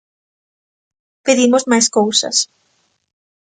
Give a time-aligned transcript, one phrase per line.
[1.25, 2.37] Pedimos máis cousas.